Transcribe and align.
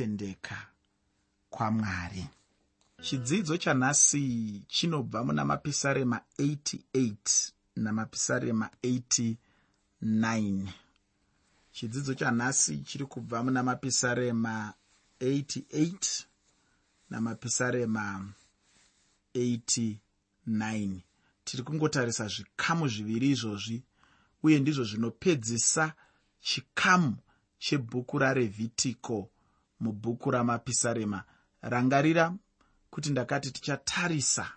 kutendeka 0.00 0.66
kwamwari. 1.50 2.26
Chidzidzo 3.02 3.56
chanhasi 3.56 4.62
chinobva 4.68 5.24
muna 5.24 5.44
mapisarema 5.44 6.20
88 6.38 7.52
namapisarema 7.76 8.70
89 8.82 10.68
chidzidzo 11.72 12.14
chanhasi 12.14 12.78
chiri 12.78 13.04
kubva 13.06 13.42
muna 13.42 13.62
mapisarema 13.62 14.74
88 15.20 16.24
namapisarema 17.10 18.32
89 19.34 21.00
tiri 21.44 21.62
kungotarisa 21.62 22.28
zvikamu 22.28 22.88
zviviri 22.88 23.30
izvozvi 23.30 23.82
uye 24.42 24.60
ndizvo 24.60 24.84
zvinopedzisa 24.84 25.92
chikamu 26.40 27.16
chebhuku 27.58 28.18
rarevhitiko 28.18 29.30
mubhuku 29.80 30.30
ramapisarema. 30.30 31.24
Rangarira 31.62 32.34
kuti 32.90 33.10
ndakati 33.10 33.50
tichatarisa 33.50 34.52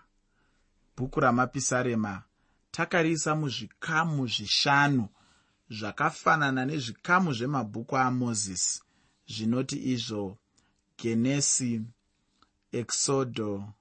bhuku 0.96 1.20
ramapisarema 1.20 2.22
takariisa 2.70 3.34
muzvikamu 3.34 4.26
zvishanu 4.26 5.08
zvakafanana 5.70 6.64
nezvikamu 6.64 7.32
zvemabhuku 7.32 7.96
amozisi 7.96 8.82
zvinoti 9.32 9.76
izvo 9.92 10.38
genesi 10.98 11.82
exodo 12.72 13.72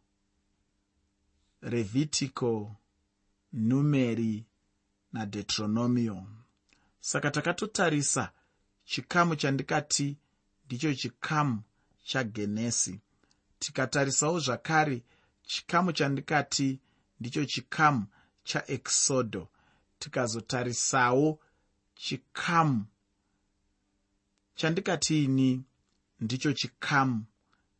revhitico 1.61 2.75
numeri 3.53 4.45
nadeuteronomio 5.13 6.17
saka 6.99 7.31
takatotarisa 7.31 8.31
chikamu 8.85 9.35
chandikati 9.35 10.17
ndicho 10.73 10.93
chikamu 10.93 11.63
chagenesi 12.03 12.99
tikatarisawo 13.59 14.39
zvakare 14.39 15.03
chikamu 15.43 15.91
chandikati 15.93 16.80
ndicho 17.19 17.45
chikamu 17.45 18.05
chaexodo 18.43 19.47
tikazotarisawo 19.99 21.39
chikamu 21.95 22.85
chandikatiini 24.55 25.63
ndicho 26.19 26.53
chikamu 26.53 27.25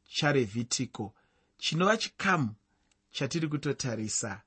charevhitico 0.03 1.13
chinova 1.57 1.97
chikamu 1.97 2.55
chatiri 3.11 3.47
kutotarisa. 3.47 4.41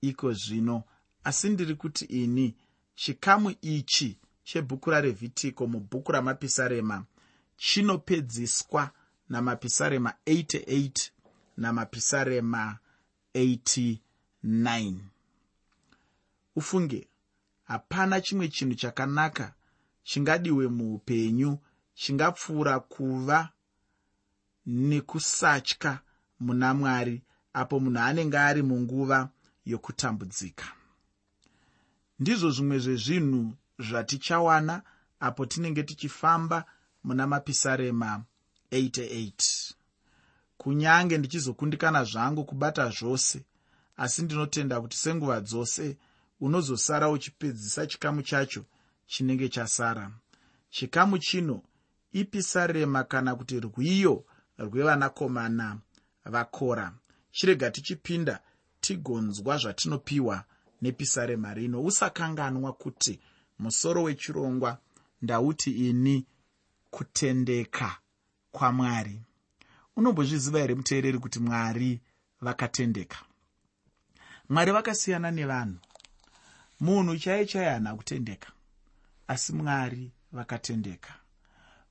Iko 0.00 0.32
zvino 0.32 0.84
asi 1.24 1.48
ndiri 1.48 1.74
kuti 1.74 2.04
ini 2.04 2.56
chikamu 2.94 3.54
ichi 3.62 4.18
chebhuku 4.44 4.90
rarevhitico 4.90 5.66
mubhuku 5.66 6.12
ramapisarema 6.12 7.06
chinopedziswa 7.58 8.90
namapisarema 9.28 10.14
88 10.26 11.10
namapisarema 11.56 12.78
89 13.34 14.94
ufunge 16.56 17.08
hapana 17.64 18.20
chimwe 18.20 18.48
chinhu 18.48 18.74
chakanaka 18.74 19.54
chingadiwe 20.02 20.68
muupenyu 20.68 21.58
chingapfuura 21.94 22.80
kuva 22.80 23.48
nekusatya 24.66 26.00
muna 26.40 26.74
mwari 26.74 27.22
apo 27.52 27.80
munhu 27.80 28.00
anenge 28.00 28.38
ari 28.38 28.62
munguva 28.62 29.28
yokutambudzika. 29.66 30.66
Ndizvo 32.18 32.50
zvimwe 32.50 32.78
zvezvinhu 32.78 33.52
zvatichawana 33.78 34.82
apo 35.20 35.46
tinenge 35.46 35.82
tichifamba 35.82 36.64
muna 37.04 37.26
mapisarema 37.26 38.24
88 38.72 39.72
kunyange 40.58 41.18
ndichizokundikana 41.18 42.04
zvangu 42.04 42.44
kubata 42.44 42.88
zvose 42.90 43.44
asi 43.96 44.22
ndinotenda 44.22 44.80
kuti 44.80 44.96
senguva 44.96 45.40
dzose 45.40 45.96
unozosara 46.40 47.08
uchipedzisa 47.10 47.86
chikamu 47.86 48.22
chacho 48.22 48.64
chinenge 49.06 49.48
chasara. 49.48 50.10
Chikamu 50.70 51.18
chino 51.18 51.62
ipisarema 52.12 53.04
kana 53.04 53.34
kuti 53.36 53.60
rwiyo 53.60 54.24
rwevanakomana 54.58 55.78
vakora 56.24 56.92
chirega 57.30 57.70
tichipinda 57.70 58.40
tigonzwa 58.80 59.56
zvatinopiwa 59.58 60.44
nepisarema 60.82 61.54
rino. 61.54 61.84
Usakanganwa 61.84 62.72
kuti 62.72 63.20
musoro 63.58 64.02
wechirongwa 64.02 64.78
ndauti 65.22 65.88
ini 65.88 66.26
kutendeka 66.90 67.96
kwamwari. 68.52 69.20
Unombozviziva 69.96 70.58
here 70.58 70.74
muteereri 70.74 71.18
kuti 71.18 71.40
mwari 71.40 72.00
vakatendeka? 72.40 73.16
Mwari 74.48 74.72
vakasiyana 74.72 75.30
nevanhu. 75.30 75.78
Munhu 76.80 77.16
chaiye 77.18 77.46
chaiye 77.46 77.70
hana 77.70 77.96
kutendeka 77.96 78.52
asi 79.28 79.52
mwari 79.52 80.12
vakatendeka. 80.32 81.14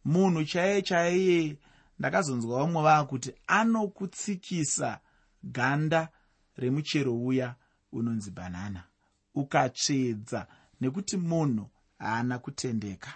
Munhu 0.06 0.46
chaiye 0.46 0.82
chaiye 0.82 1.58
ndakazonzwa 2.00 2.60
vamwe 2.60 2.82
vava 2.84 3.06
kuti 3.06 3.34
anokutsikisa 3.48 5.00
ganda 5.44 6.10
remuchero 6.58 7.18
uya 7.26 7.56
unonzi 7.92 8.32
bhanana 8.32 8.84
ukatsvedza 9.36 10.48
nekuti 10.82 11.18
munhu 11.18 11.70
haana 12.00 12.40
kutendeka 12.40 13.14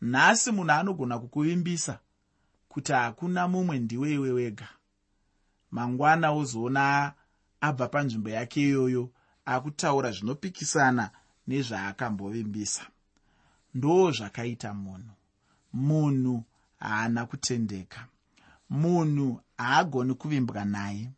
nhasi 0.00 0.52
munhu 0.52 0.72
anogona 0.72 1.18
kukuvimbisa 1.18 1.98
kuti 2.68 2.92
hakuna 2.92 3.48
mumwe 3.48 3.78
ndiwe 3.78 4.12
iwe 4.14 4.30
wega. 4.32 4.68
Mangwana 5.70 6.30
wozoona 6.32 7.12
abva 7.60 7.88
panzvimbo 7.88 8.30
yake 8.30 8.60
iyoyo 8.62 9.10
akutaura 9.44 10.10
zvinopikisana 10.12 11.10
nezvaakambovimbisa 11.46 12.84
ndo 13.74 14.10
zvakaita 14.10 14.74
munhu. 14.74 15.14
Munhu 15.72 16.44
haana 16.78 17.26
kutendeka. 17.26 18.06
Munhu 18.70 19.40
haagoni 19.58 20.14
kuvimbwa 20.14 20.64
naye. 20.64 21.10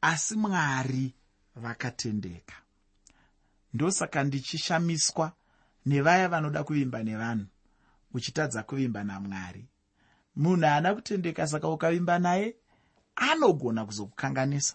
Asi 0.00 0.34
mwari 0.36 1.14
vakatendeka. 1.56 2.54
Ndosaka 3.74 4.24
ndichishamiswa 4.24 5.32
nevaya 5.86 6.28
vanoda 6.28 6.64
kuvimba 6.64 7.02
nevanhu 7.02 7.46
uchitadza 8.18 8.62
kuvimba 8.62 9.04
namwari. 9.04 9.64
Munhu 10.36 10.66
haana 10.66 10.94
kutendeka 10.94 11.46
saka 11.46 11.68
ukavimba 11.68 12.18
naye 12.18 12.56
anogona 13.16 13.84
kuzokukanganisa. 13.86 14.74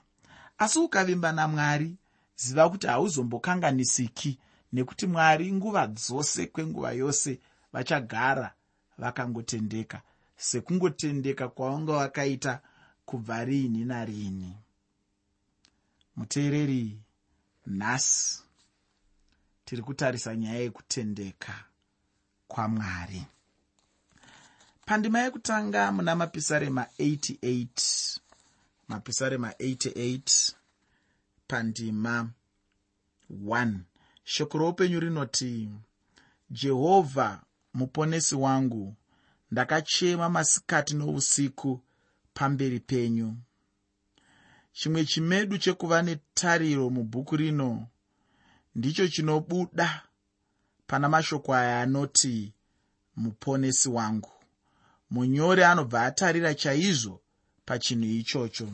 Asi 0.58 0.80
ukavimba 0.80 1.32
namwari 1.32 1.96
ziva 2.36 2.70
kuti 2.70 2.88
hauzombokanganisiki 2.88 4.40
nekuti 4.74 5.08
mwari 5.08 5.54
nguva 5.54 5.88
dzose 5.88 6.46
kwenguva 6.48 6.92
yose 6.92 7.40
vachagara 7.74 8.54
vakangotendeka. 8.98 10.02
Sekungotendeka 10.38 11.48
kwavanga 11.50 11.94
vakaita 11.94 12.62
kubva 13.06 13.46
riini 13.46 13.86
nariini. 13.86 14.58
Muteereri 16.16 17.00
nhasi 17.66 18.44
tiri 19.66 19.82
kutarisa 19.82 20.36
nyaya 20.36 20.60
yekutendeka 20.60 21.54
kwamwari. 22.54 23.22
Pandima 24.86 25.20
yekutanga 25.20 25.92
muna 25.92 26.16
mapisarema 26.16 26.86
88 27.00 28.20
mapisarema 28.88 29.50
88 29.52 30.54
pandima 31.48 32.30
1 33.46 33.74
shoko 34.24 34.58
roupenyu 34.58 35.00
rinoti 35.00 35.70
jehovha 36.50 37.42
muponesi 37.74 38.36
wangu 38.36 38.96
ndakachema 39.52 40.30
masikati 40.30 40.96
nousiku 40.96 41.82
pamberi 42.34 42.80
penyu. 42.80 43.38
Chimwe 44.74 45.06
chimedu 45.06 45.58
chekuva 45.58 46.02
netariro 46.02 46.90
mubhuku 46.90 47.36
rino 47.38 47.88
ndicho 48.76 49.08
chinobuda 49.08 50.02
pana 50.94 51.10
mashoko 51.10 51.54
aya 51.56 51.82
anoti 51.82 52.54
muponesi 53.16 53.90
wangu 53.90 54.32
munyori 55.12 55.64
anobva 55.64 56.06
atarira 56.06 56.54
chaizvo 56.56 57.22
pachinhu 57.66 58.06
ichocho. 58.06 58.68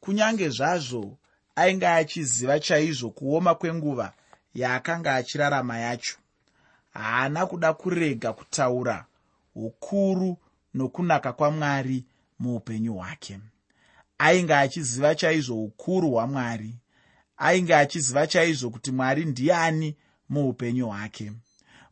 Kunyange 0.00 0.48
zvazvo 0.48 1.18
ainge 1.56 1.86
achiziva 1.86 2.60
chaizvo 2.60 3.10
kuoma 3.10 3.54
kwenguva 3.54 4.12
yaakanga 4.54 5.14
achirarama 5.14 5.78
yacho. 5.78 6.16
Haana 6.90 7.46
kuda 7.46 7.72
kurega 7.72 8.32
kutaura 8.32 9.06
ukuru 9.54 10.36
nokunaka 10.74 11.32
kwamwari 11.32 12.04
muupenyu 12.38 12.94
hwake. 12.94 13.40
Ainge 14.18 14.54
achiziva 14.54 15.14
chaizvo 15.14 15.64
ukuru 15.64 16.10
hwamwari. 16.10 16.74
Ainge 17.36 17.74
achiziva 17.74 18.26
chaizvo 18.26 18.70
kuti 18.70 18.92
mwari 18.92 19.24
ndiani 19.24 19.96
muupenyu 20.28 20.86
hwake. 20.88 21.32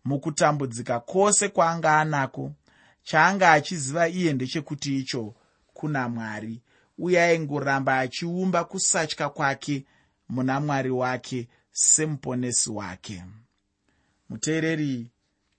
Mukutambudzika 0.05 1.01
kwose 1.01 1.49
kwaanga 1.49 2.01
anako 2.01 2.53
chaanga 3.03 3.53
achiziva 3.53 4.09
iye 4.09 4.33
ndechekuti 4.33 4.99
icho 4.99 5.35
kuna 5.75 6.09
mwari. 6.09 6.63
Uye 6.99 7.23
aingoramba 7.23 7.99
achiumba 7.99 8.65
kusatya 8.65 9.29
kwake 9.29 9.85
muna 10.29 10.61
mwari 10.61 10.91
wake 10.91 11.49
semuponesi 11.73 12.71
wake. 12.71 13.25
Muteereri 14.29 15.11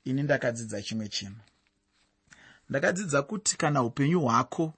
ini 0.04 0.24
ndakadzidza 0.24 0.82
chimwe 0.82 1.08
chinhu. 1.10 1.42
Ndakadzidza 2.70 3.22
kuti 3.22 3.58
kana 3.58 3.84
upenyu 3.84 4.22
hwako 4.22 4.74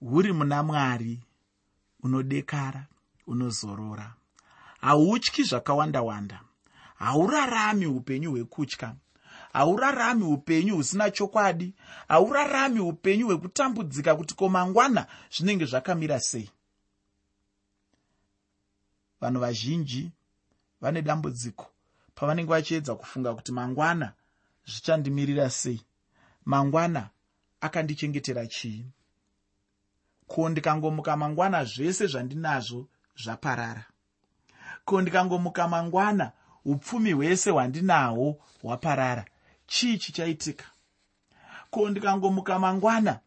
huri 0.00 0.32
muna 0.32 0.62
mwari 0.62 1.20
unodekara 2.02 2.86
unozorora. 3.26 4.14
Hautyi 4.80 5.44
zvakawanda 5.44 6.02
wanda 6.02 6.40
haurarami 6.98 7.86
upenyu 7.86 8.30
hwekutya. 8.30 8.94
Haurarami 9.52 10.24
upenyu 10.24 10.76
husina 10.76 11.10
chokwadi. 11.10 11.74
Haurarami 12.08 12.80
upenyu 12.80 13.26
hwekutambudzika 13.26 14.16
kuti 14.16 14.34
komangwana 14.34 15.06
zvinenge 15.30 15.64
zvakamira 15.64 16.20
sei. 16.20 16.50
Vanhu 19.20 19.40
vazhinji 19.40 20.12
vane 20.80 21.02
dambudziko 21.02 21.66
pavanenge 22.14 22.50
vachiedza 22.50 22.94
kufunga 22.94 23.34
kuti 23.34 23.52
mangwana 23.52 24.12
zvichandimirira 24.66 25.50
sei. 25.50 25.82
Mangwana 26.44 27.10
akandichengetera 27.60 28.46
chii? 28.46 28.86
Ko 30.26 30.48
ndikangomuka 30.48 31.16
mangwana 31.16 31.64
zvese 31.64 32.06
zvandinazvo 32.06 32.88
zvaparara? 33.16 33.84
Ko 34.84 35.00
ndikangomuka 35.02 35.68
mangwana 35.68 36.32
upfumi 36.68 37.12
hwese 37.12 37.50
hwandinahwo 37.50 38.36
hwaparara. 38.62 39.24
Chii 39.66 39.98
chichaitika? 39.98 40.64
Ko 41.70 41.90
ndikangomuka 41.90 42.58
mangwana? 42.58 43.20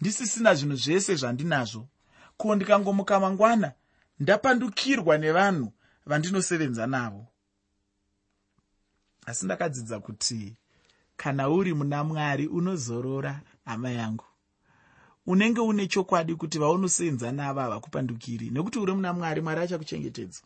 Ndisisina 0.00 0.54
zvinhu 0.54 0.76
zvese 0.76 1.14
zvandinazvo. 1.14 1.88
Ko 2.36 2.54
ndikangomuka 2.54 3.20
mangwana? 3.20 3.72
Ndapandukirwa 4.20 5.18
nevanhu 5.18 5.72
vandinosevenza 6.06 6.86
navo. 6.86 7.26
Asi 9.26 9.44
ndakadzidza 9.44 10.00
kuti 10.00 10.56
kana 11.16 11.48
uri 11.48 11.74
muna 11.74 12.04
mwari 12.04 12.46
unozorora 12.46 13.40
hama 13.64 13.90
yangu. 13.90 14.24
Unenge 15.26 15.60
une 15.60 15.86
chokwadi 15.86 16.34
kuti 16.34 16.58
vaunosenza 16.58 17.32
navo 17.32 17.60
havakupandukiri. 17.60 18.50
Nekuti 18.50 18.78
uri 18.78 18.92
muna 18.92 19.12
mwari 19.12 19.40
mwari 19.40 19.60
achakuchengetedza 19.60 20.42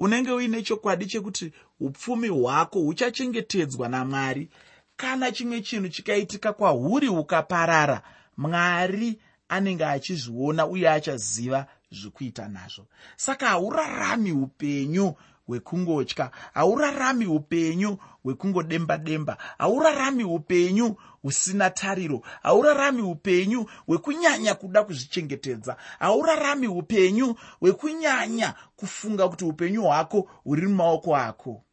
unenge 0.00 0.32
uine 0.32 0.62
chokwadi 0.62 1.06
chekuti 1.06 1.52
upfumi 1.80 2.28
hwako 2.28 2.78
huchachengetedzwa 2.80 3.88
namwari. 3.88 4.48
Kana 4.96 5.32
chimwe 5.32 5.60
chinhu 5.60 5.88
chikaitika 5.88 6.52
kwauri 6.52 7.08
ukaparara 7.08 8.02
mwari 8.36 9.18
anenge 9.48 9.84
achizviona 9.84 10.66
uye 10.66 10.90
achaziva 10.90 11.66
zvekuita 11.92 12.48
nazvo. 12.48 12.86
Saka 13.16 13.48
haurarami 13.48 14.32
upenyu 14.32 15.14
hwekungotya 15.50 16.30
haurarami 16.54 17.26
upenyu 17.26 17.98
hwekungodemba 18.22 18.98
demba 18.98 19.36
haurarami 19.58 20.24
upenyu 20.24 20.96
husina 21.22 21.70
tariro. 21.70 22.22
Haurarami 22.42 23.02
upenyu 23.02 23.66
hwekunyanya 23.86 24.54
kuda 24.54 24.84
kuzvichengetedza. 24.84 25.76
Haurarami 25.98 26.68
upenyu 26.68 27.34
hwekunyanya 27.60 28.54
kufunga 28.76 29.28
kuti 29.28 29.44
upenyu 29.44 29.82
hwako 29.82 30.20
huri 30.44 30.66
mumaoko 30.66 31.16
ako. 31.16 31.64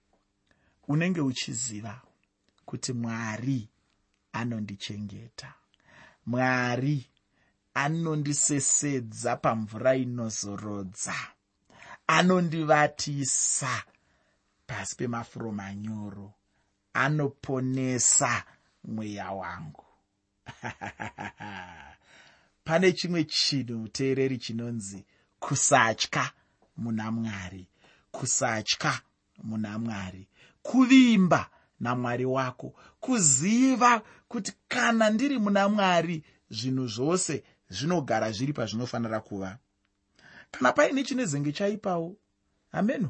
Unenge 0.88 1.21
uchiziva 1.21 2.01
kuti 2.65 2.94
mwari 2.94 3.69
anondichengeta. 4.33 5.53
Mwari 6.25 7.06
anondisesedza 7.74 9.35
pamvura 9.35 9.95
inozorodza 9.95 11.13
anondivatisa 12.07 13.83
pasi 14.68 14.95
pemafuro 14.95 15.51
manyoro 15.51 16.33
anoponesa 16.94 18.44
mweya 18.83 19.31
wangu. 19.31 19.86
Pane 22.63 22.92
chimwe 22.92 23.24
chinhu 23.24 23.80
muteereri 23.80 24.38
chinonzi 24.38 25.06
kusatya 25.39 26.31
muna 26.77 27.12
mwari 27.12 27.68
kusatya 28.12 29.01
muna 29.44 29.80
mwari 29.80 30.27
kuvimba 30.62 31.50
namwari 31.80 32.25
wako 32.25 32.74
kuziva 33.00 34.01
kuti 34.27 34.53
kana 34.68 35.10
ndiri 35.10 35.39
muna 35.39 35.69
mwari 35.69 36.24
zvinhu 36.50 36.88
zvose 36.88 37.44
zvinogara 37.69 38.31
zviri 38.31 38.53
pazvinofanira 38.53 39.19
kuva 39.19 39.57
kana 40.57 40.74
paine 40.74 41.04
chine 41.04 41.25
zenge 41.25 41.51
chaipawo. 41.51 42.15
Ameno. 42.71 43.09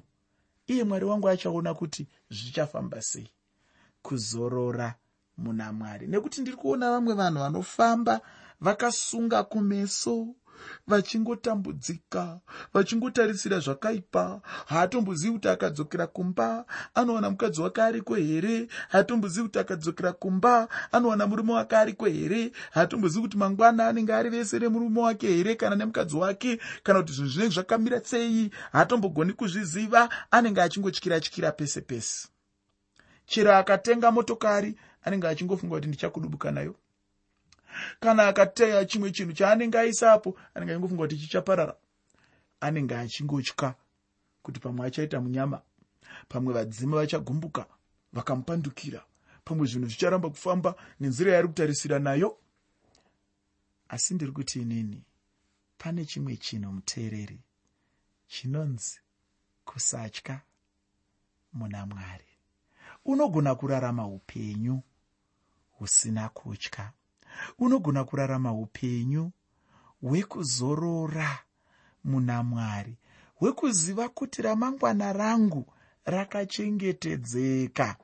Iye 0.68 0.84
mwari 0.84 1.06
wangu 1.06 1.30
achaona 1.30 1.74
kuti 1.74 2.08
zvichafamba 2.30 3.02
sei. 3.02 3.30
Kuzorora 4.02 4.96
muna 5.38 5.74
mwari. 5.74 6.08
Nekuti 6.08 6.42
ndiri 6.42 6.58
kuona 6.58 6.92
vamwe 6.92 7.14
vanhu 7.14 7.40
vanofamba 7.40 8.22
vakasunga 8.62 9.44
kumeso 9.44 10.36
vachingotambudzika 10.88 12.40
vachingotarisira 12.74 13.60
zvakaipa. 13.60 14.42
Haatombozivi 14.66 15.34
kuti 15.34 15.48
akadzokera 15.48 16.08
kumba 16.08 16.66
anowana 16.94 17.30
mukadzi 17.30 17.62
wake 17.62 17.82
ariko 17.82 18.16
here? 18.16 18.68
Haatombozivi 18.90 19.44
kuti 19.44 19.60
akadzokera 19.60 20.14
kumba 20.14 20.68
anowana 20.92 21.28
murume 21.28 21.54
wake 21.54 21.76
ariko 21.76 22.06
here? 22.06 22.52
Haatombozivi 22.72 23.22
kuti 23.22 23.38
mangwana 23.38 23.88
anenge 23.88 24.14
ari 24.14 24.30
vese 24.30 24.60
remurume 24.60 25.02
wake 25.02 25.28
here 25.28 25.56
kana 25.56 25.76
nemukadzi 25.76 26.16
wake? 26.16 26.60
Kana 26.84 27.00
kuti 27.00 27.14
zvinhu 27.14 27.32
zvinenge 27.32 27.54
zvakamira 27.54 28.02
sei? 28.04 28.52
Haatombogoni 28.72 29.34
kuzviziva 29.34 30.10
anenge 30.32 30.62
achingotyira 30.62 31.20
tyira 31.20 31.52
pese 31.52 31.82
pese 31.82 32.28
chero 33.28 33.56
akatenga 33.56 34.12
motokari 34.12 34.76
anenge 35.04 35.28
achingofunga 35.28 35.76
kuti 35.76 35.88
ndichakudubuka 35.88 36.52
nayo 36.52 36.76
kana 38.00 38.28
akateya 38.28 38.86
chimwe 38.86 39.12
chinhu 39.12 39.34
chaanenge 39.34 39.78
aisapo 39.80 40.38
anenge 40.54 40.72
achingofunga 40.72 41.04
kuti 41.04 41.18
chichaparara 41.18 41.76
anenge 42.60 42.96
achingotya 42.96 43.76
kuti 44.48 44.60
pamwe 44.60 44.88
achaita 44.88 45.22
munyama. 45.22 45.62
Pamwe 46.30 46.54
vadzima 46.54 46.98
vachagumbuka 46.98 47.66
vakamupandukira. 48.14 49.04
Pamwe 49.44 49.68
zvinhu 49.68 49.88
zvicharamba 49.88 50.30
kufamba 50.30 50.76
nenzira 51.00 51.34
yaari 51.34 51.48
kutarisira 51.48 52.00
nayo. 52.00 52.38
Asi 53.90 54.14
ndiri 54.14 54.32
kuti 54.32 54.62
inini 54.62 55.04
pane 55.78 56.06
chimwe 56.06 56.38
chinhu 56.38 56.72
muteereri 56.74 57.40
chinonzi 58.28 59.00
kusatya 59.66 60.42
muna 61.54 61.86
mwari. 61.86 62.26
Unogona 63.06 63.56
kurarama 63.56 64.08
upenyu 64.08 64.82
husina 65.72 66.30
kutya 66.30 66.92
unogona 67.60 68.04
kurarama 68.04 68.54
upenyu 68.54 69.32
hwekuzorora 70.02 71.40
muna 72.04 72.44
mwari 72.44 72.98
hwekuziva 73.40 74.10
kuti 74.10 74.42
ramangwana 74.42 75.14
rangu 75.14 75.66
rakachengetedzeka. 76.06 77.96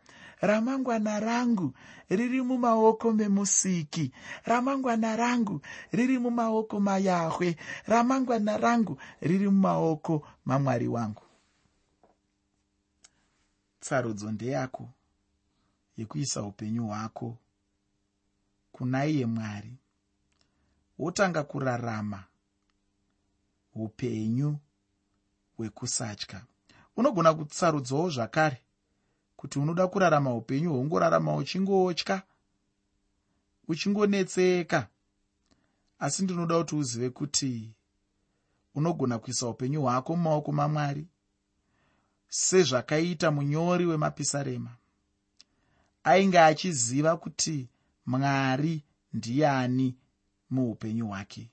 Ramangwana 0.42 1.20
rangu 1.20 1.74
riri 2.10 2.42
mumaoko 2.42 3.12
memusiki 3.12 4.12
ramangwana 4.46 5.16
rangu 5.16 5.62
riri 5.92 6.20
mumaoko 6.20 6.80
mayahwe 6.80 7.56
ramangwana 7.88 8.58
rangu 8.58 8.98
riri 9.22 9.50
mumaoko 9.50 10.28
mamwari 10.46 10.88
wangu. 10.88 11.22
Tsarudzo 13.80 14.32
ndeyako 14.32 14.90
yekuisa 15.98 16.44
upenyu 16.44 16.88
hwako 16.88 17.38
kuna 18.74 19.06
iye 19.06 19.26
mwari. 19.26 19.78
Wotanga 21.00 21.44
kurarama 21.44 22.24
upenyu 23.76 24.58
hwekusatya. 25.58 26.42
Unogona 26.98 27.34
kutsarudzawo 27.34 28.10
zvakare 28.10 28.62
kuti 29.36 29.60
unoda 29.60 29.88
kurarama 29.88 30.36
upenyu 30.36 30.70
hweungorarama 30.70 31.36
uchingotya 31.36 32.22
uchingonetseka. 33.68 34.88
Asi 36.00 36.24
ndinoda 36.24 36.58
kuti 36.58 36.76
uzive 36.76 37.10
kuti 37.10 37.72
unogona 38.76 39.20
kuisa 39.20 39.48
upenyu 39.48 39.82
hwako 39.82 40.16
mumaoko 40.16 40.52
mamwari 40.52 41.08
sezvakaita 42.28 43.32
munyori 43.32 43.86
wemapisarema. 43.86 44.76
Ainge 46.04 46.40
achiziva 46.40 47.18
kuti 47.18 47.68
mwari 48.06 48.84
ndiani 49.14 49.96
muupenyu 50.50 51.08
hwake? 51.08 51.52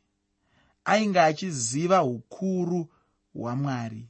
Ainge 0.85 1.21
achiziva 1.21 2.03
ukuru 2.05 2.89
hwamwari. 3.35 4.09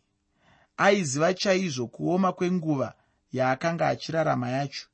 Aiziva 0.76 1.35
chaizvo 1.35 1.87
kuoma 1.87 2.32
kwenguva 2.32 2.94
yaakanga 3.32 3.88
achirarama 3.88 4.49
yacho. 4.50 4.87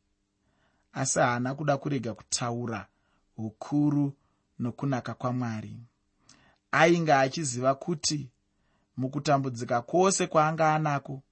Asi 0.92 1.18
haana 1.18 1.54
kuda 1.54 1.76
kurega 1.76 2.14
kutaura 2.14 2.86
ukuru 3.36 4.12
nokunaka 4.58 5.14
kwamwari. 5.14 5.76
Ainge 6.72 7.12
achiziva 7.14 7.74
kuti 7.74 8.30
mukutambudzika 8.96 9.82
kwose 9.82 10.26
kwaanga 10.26 10.74
anako 10.74 11.22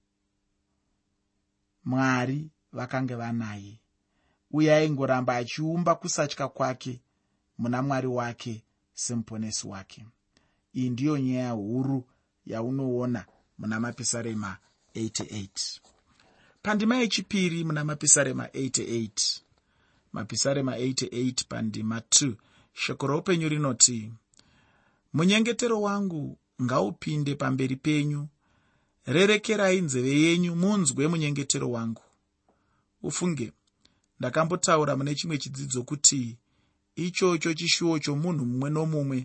mwari 1.85 2.51
vakange 2.73 3.15
vanaye 3.15 3.81
uye 4.55 4.75
aingoramba 4.75 5.37
achiumba 5.37 5.95
kusatya 5.95 6.49
kwake 6.49 7.01
muna 7.59 7.83
mwari 7.83 8.07
wake 8.07 8.63
semuponesi 8.95 9.67
wake. 9.69 10.07
Iyi 10.77 10.91
ndiyo 10.91 11.19
nyaya 11.19 11.51
huru 11.51 12.05
yaunoona 12.47 13.25
muna 13.59 13.81
mapisarema 13.81 14.57
88 14.95 15.49
pandima 16.63 16.97
yechipiri 16.97 17.65
muna 17.65 17.85
mapisarema 17.85 18.47
88 18.47 19.41
mapisarema 20.13 20.77
88 20.77 21.45
pandima 21.49 21.99
2 21.99 22.35
shoko 22.73 23.07
roupenyu 23.07 23.49
rinoti 23.49 24.13
munyengetero 25.13 25.83
wangu 25.83 26.39
ngaupinde 26.63 27.35
pamberi 27.35 27.77
penyu. 27.77 28.29
Rerekerai 29.07 29.81
nzeve 29.81 30.21
yenyu 30.21 30.57
munzwe 30.57 31.09
munyengetero 31.09 31.71
wangu. 31.71 32.03
Ufunge 33.03 33.53
ndakambotaura 34.19 34.97
mune 34.97 35.15
chimwe 35.15 35.39
chidzidzo 35.39 35.83
kuti 35.83 36.39
ichocho 36.97 37.55
chishuwo 37.55 37.99
chomunhu 37.99 38.45
mumwe 38.47 38.71
nomumwe 38.71 39.19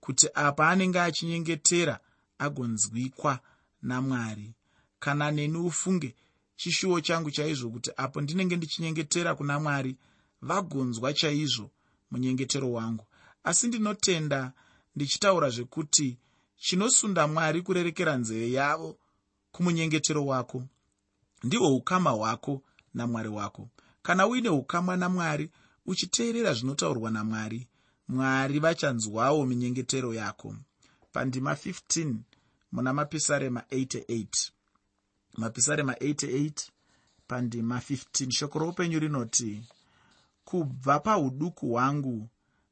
kuti 0.00 0.26
apa 0.34 0.68
anenge 0.68 1.00
achinyengetera 1.00 2.00
agonzwikwa 2.38 3.40
namwari. 3.82 4.52
Kana 4.98 5.30
neni 5.30 5.58
ufunge 5.58 6.14
chishuwo 6.56 7.00
changu 7.00 7.30
chaizvo 7.30 7.70
kuti 7.70 7.90
apo 7.96 8.20
ndinenge 8.20 8.56
ndichinyengetera 8.56 9.34
kuna 9.34 9.60
mwari 9.60 9.96
vagonzwa 10.42 11.12
chaizvo 11.12 11.70
munyengetero 12.10 12.72
wangu. 12.72 13.04
Asi 13.44 13.66
ndinotenda 13.68 14.52
ndichitaura 14.96 15.50
zvekuti 15.50 16.16
chinosunda 16.56 17.26
mwari 17.26 17.62
kurerekera 17.62 18.16
nzeve 18.16 18.52
yavo 18.52 18.98
kumunyengetero 19.52 20.26
wako 20.26 20.64
ndihwo 21.44 21.76
ukama 21.76 22.10
hwako 22.10 22.62
namwari 22.94 23.28
wako 23.28 23.68
kana 24.04 24.26
uine 24.26 24.48
ukama 24.48 24.96
namwari 24.96 25.50
uchiteerera 25.86 26.52
zvinotaurwa 26.54 27.10
namwari. 27.10 27.68
Mwari 28.08 28.58
vachanzwawo 28.58 29.46
minyengetero 29.46 30.14
yako. 30.14 30.56
Pandima 31.12 31.52
15 31.52 32.14
muna 32.72 32.92
mapisarema 32.92 33.60
88 33.60 34.50
mapisarema 35.36 35.92
88 35.92 36.52
pandima 37.26 37.78
15 37.78 38.30
shoko 38.30 38.58
roupenyu 38.58 38.98
rinoti 38.98 39.64
kubva 40.44 41.00
pauduku 41.00 41.68
hwangu 41.68 42.28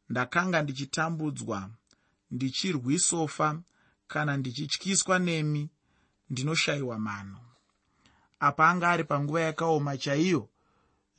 ndakanga 0.08 0.62
ndichitambudzwa 0.62 1.70
ndichirwisofa 2.30 3.60
kana 4.08 4.36
ndichityiswa 4.36 5.18
nemi 5.18 5.70
ndinoshayiwa 6.30 6.98
mano. 6.98 7.38
Apa 8.40 8.68
anga 8.68 8.88
ari 8.90 9.04
panguva 9.04 9.40
yakaoma 9.40 9.96
chaiyo 9.96 10.48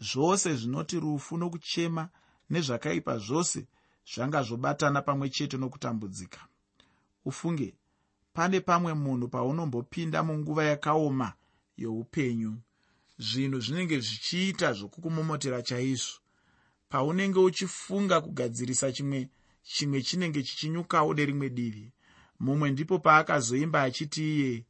zvose 0.10 0.55
zvinoti 0.55 1.00
rufu 1.00 1.38
nokuchema 1.38 2.10
nezvakaipa 2.50 3.17
zvose 3.17 3.67
zvanga 4.12 4.43
zvobatana 4.43 5.01
pamwe 5.01 5.29
chete 5.29 5.57
nokutambudzika. 5.57 6.39
Ufunge 7.25 7.75
pane 8.33 8.60
pamwe 8.60 8.93
munhu 8.93 9.27
paunombopinda 9.27 10.24
munguva 10.24 10.63
yakaoma 10.63 11.33
youpenyu. 11.77 12.53
Zvinhu 13.17 13.60
zvinenge 13.60 14.00
zvichiita 14.00 14.74
zvokukumomotera 14.74 15.62
chaizvo. 15.62 16.19
Paunenge 16.89 17.39
uchifunga 17.39 18.22
kugadzirisa 18.22 18.91
chimwe 18.91 19.29
chimwe 19.63 20.01
chinenge 20.01 20.43
chichinyukawo 20.43 21.13
nerimwe 21.13 21.50
divi 21.50 21.91
mumwe 22.39 22.72
ndipo 22.72 23.00
paakazoimba 23.00 23.81
achiti 23.83 24.24
iye 24.36 24.65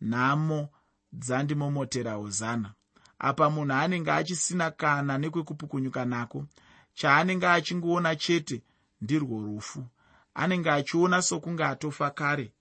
nhamo 0.00 0.68
dzandimomotera 1.12 2.12
hozana 2.14 2.74
apa 3.18 3.50
munhu 3.50 3.74
anenge 3.74 4.10
achisina 4.12 4.70
kana 4.70 5.18
nekwekupukunyuka 5.18 6.04
nako 6.04 6.46
chaanenge 6.94 7.46
achingoona 7.46 8.16
chete 8.16 8.62
ndirwo 9.00 9.40
rufu. 9.42 9.86
Anenge 10.34 10.70
achiona 10.70 11.22
sokunge 11.22 11.64
atofa 11.64 12.10
kare. 12.10 12.52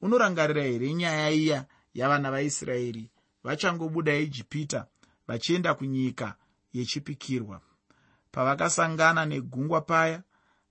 Unorangarira 0.00 0.62
here 0.62 0.94
nyaya 0.94 1.30
iya 1.30 1.66
yavana 1.94 2.30
vaisraeri 2.30 3.10
vachangobuda 3.44 4.16
ijipita 4.16 4.86
vachienda 5.26 5.74
kunyika 5.74 6.34
yechipikirwa? 6.72 7.60
Pavakasangana 8.32 9.26
negungwa 9.26 9.80
paya 9.80 10.22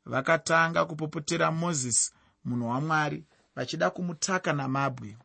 vakatanga 0.05 0.85
kupopotera 0.85 1.51
mozisi 1.51 2.11
munhu 2.45 2.69
wamwari 2.69 3.25
vachida 3.55 3.89
kumutaka 3.89 4.53
namabwe. 4.53 5.17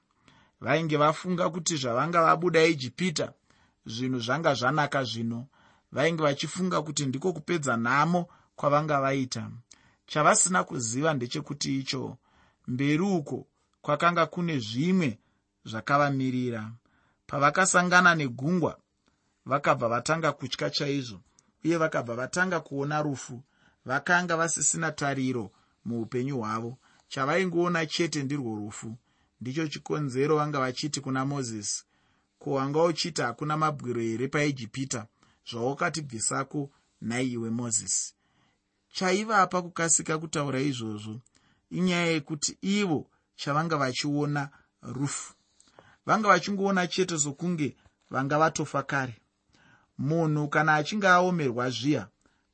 Vainge 0.61 0.97
vafunga 0.97 1.51
kuti 1.51 1.77
zvavanga 1.77 2.23
vabuda 2.23 2.65
ijipita 2.65 3.33
zvinhu 3.87 4.21
zvanga 4.21 4.55
zvanaka 4.55 5.05
zvino 5.05 5.47
vainge 5.93 6.23
vachifunga 6.23 6.83
kuti 6.83 7.07
ndiko 7.07 7.33
kupedza 7.33 7.77
nhamo 7.77 8.29
kwavanga 8.57 9.01
vaita. 9.01 9.51
Chavasina 10.07 10.65
kuziva 10.65 11.15
ndechekuti 11.15 11.79
icho 11.81 12.17
mberi 12.67 13.03
uko 13.03 13.47
kwakanga 13.83 14.27
kune 14.27 14.59
zvimwe 14.59 15.19
zvakavamirira 15.65 16.73
pavakasangana 17.27 18.15
negungwa 18.15 18.79
vakabva 19.47 19.89
vatanga 19.89 20.33
kutya 20.33 20.71
chaizvo 20.71 21.21
uye 21.65 21.77
vakabva 21.77 22.15
vatanga 22.15 22.61
kuona 22.61 23.03
rufu 23.03 23.43
vakanga 23.85 24.37
vasisina 24.37 24.93
tariro 24.93 25.51
muupenyu 25.85 26.39
hwavo. 26.39 26.79
Chavaingoona 27.09 27.87
chete 27.87 28.23
ndirwo 28.23 28.57
rufu. 28.57 28.97
Ndicho 29.41 29.69
chikonzero 29.69 30.37
vanga 30.37 30.59
vachiti 30.61 31.01
kuna 31.01 31.25
mozisi 31.25 31.85
ko 32.45 32.51
wanga 32.51 32.83
uchiti 32.83 33.23
hakuna 33.23 33.57
mabwiro 33.57 34.01
here 34.01 34.29
paijipita 34.29 35.07
zvawakatibvisako 35.51 36.71
naiwe 37.01 37.51
mozisi? 37.51 38.15
Chaivapa 38.93 39.63
kukasika 39.63 40.19
kutaura 40.19 40.61
izvozvo? 40.61 41.21
Inyaya 41.71 42.07
yekuti 42.07 42.59
ivo 42.63 43.07
chavanga 43.37 43.77
vachiona 43.77 44.49
rufu. 44.83 45.35
Vanga 46.07 46.29
vachingoona 46.29 46.87
chete 46.87 47.19
sokunge 47.19 47.77
vanga 48.11 48.39
vatofa 48.39 48.83
kare. 48.83 49.15
Munhu 49.99 50.49
kana 50.49 50.75
achinge 50.75 51.09
aomerwa 51.09 51.71
zviya 51.71 52.09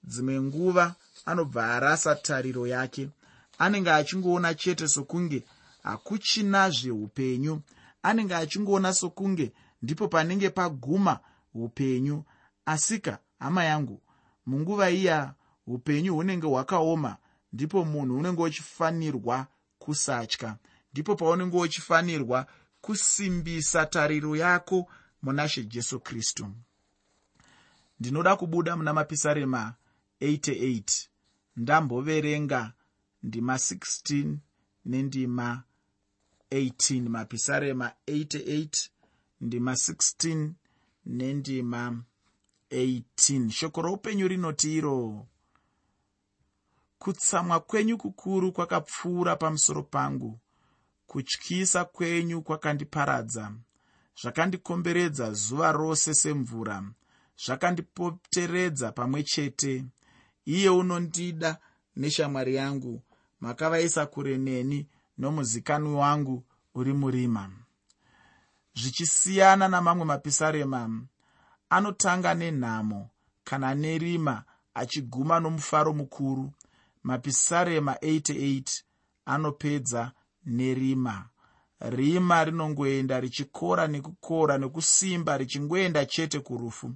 dzimwe 0.04 0.40
nguva 0.40 0.94
anobva 1.24 1.74
arasa 1.74 2.14
tariro 2.14 2.66
yake. 2.66 3.10
Anenge 3.58 3.90
achingoona 3.90 4.54
chete 4.54 4.88
sokunge 4.88 5.42
hakuchina 5.82 6.70
zveupenyu. 6.70 7.62
Anenge 8.02 8.34
achingoona 8.34 8.92
sokunge 8.94 9.52
ndipo 9.82 10.08
panenge 10.08 10.50
paguma 10.50 11.20
upenyu. 11.54 12.24
Asika 12.66 13.18
hama 13.38 13.64
yangu 13.64 14.02
munguva 14.46 14.90
iya 14.90 15.34
upenyu 15.66 16.14
hunenge 16.14 16.46
hwakaoma 16.46 17.16
ndipo 17.52 17.84
munhu 17.84 18.16
unenge 18.18 18.42
uchifanirwa 18.42 19.46
kusatya. 19.78 20.56
Ndipo 20.92 21.16
paunenge 21.16 21.56
uchifanirwa 21.56 22.46
kusimbisa 22.80 23.86
tariro 23.86 24.36
yako 24.36 24.86
muna 25.22 25.48
she 25.48 25.64
jesu 25.64 26.00
kristu. 26.00 26.46
Ndinoda 28.00 28.36
kubuda 28.36 28.76
muna 28.76 28.92
mapisarema 28.92 29.74
88 30.20 31.08
ndamboverenga 31.56 32.72
ndima 33.22 33.54
16 33.54 34.36
nendima 34.84 35.62
18 36.50 37.08
mapisarema 37.08 37.92
88 38.08 38.88
ndima 39.40 39.72
16 39.72 40.50
nendima 41.06 42.02
18 42.70 43.50
shoko 43.50 43.82
roupenyu 43.82 44.28
rinoti 44.28 44.76
iro 44.76 45.26
kutsamwa 46.98 47.60
kwenyu 47.60 47.98
kukuru 47.98 48.52
kwakapfuura 48.52 49.36
pamusoro 49.36 49.82
pangu 49.82 50.38
kutyisa 51.06 51.84
kwenyu 51.84 52.42
kwakandiparadza. 52.42 53.52
Zvakandikomberedza 54.22 55.32
zuva 55.32 55.72
rose 55.72 56.14
semvura 56.14 56.84
zvakandipoteredza 57.46 58.92
pamwe 58.92 59.22
chete. 59.22 59.84
Iye 60.44 60.68
unondida 60.70 61.58
neshamwari 61.96 62.54
yangu 62.54 63.02
makavaisa 63.40 64.06
kure 64.06 64.38
neni 64.38 64.88
nomuzikanwi 65.18 65.94
wangu 65.94 66.44
uri 66.74 66.92
murima 66.92 67.50
zvichisiyana 68.80 69.68
namamwe 69.68 70.04
mapisarema 70.04 70.80
anotanga 71.70 72.34
nenhamo 72.34 73.10
kana 73.44 73.74
nerima 73.74 74.44
achiguma 74.74 75.40
nomufaro 75.40 75.92
mukuru 75.92 76.52
mapisarema 77.02 77.92
88 77.92 78.82
anopedza 79.24 80.12
nerima. 80.44 81.28
Rima 81.80 82.44
rinongoenda 82.44 83.20
richikora 83.20 83.86
nekukora 83.86 84.58
nekusimba 84.58 85.38
richingoenda 85.38 86.06
chete 86.06 86.40
kurufu. 86.40 86.94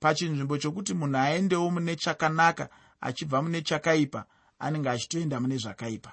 Pachinzvimbo 0.00 0.58
chokuti 0.58 0.94
munhu 0.94 1.16
aendewo 1.16 1.70
mune 1.70 1.96
chakanaka 1.96 2.68
achibva 3.00 3.42
mune 3.42 3.62
chakaipa 3.62 4.24
anenge 4.58 4.90
achitoenda 4.90 5.40
mune 5.40 5.56
zvakaipa. 5.56 6.12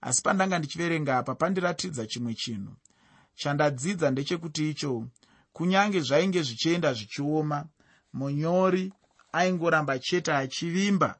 Asi 0.00 0.22
pandanga 0.22 0.58
ndichiverenga 0.58 1.18
apa 1.18 1.34
pandiratidza 1.34 2.06
chimwe 2.06 2.34
chinhu 2.34 2.72
chandadzidza 3.42 4.06
ndechekuti 4.10 4.62
icho 4.70 4.90
kunyange 5.52 6.00
zvainge 6.00 6.40
zvichienda 6.42 6.90
zvichioma 6.98 7.58
munyori 8.18 8.84
aingoramba 9.38 9.94
chete 10.06 10.32
achivimba 10.42 11.10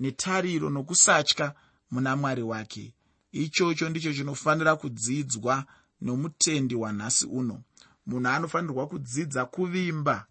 netariro 0.00 0.70
nokusatya 0.70 1.46
muna 1.90 2.16
mwari 2.16 2.42
wake. 2.42 2.94
Ichocho 3.32 3.88
ndicho 3.88 4.12
chinofanira 4.14 4.76
kudzidzwa 4.76 5.64
nomutendi 6.00 6.74
wanhasi 6.74 7.26
uno. 7.26 7.62
Munhu 8.06 8.28
anofanirwa 8.28 8.86
kudzidza 8.86 9.44
kuvimba 9.44 10.26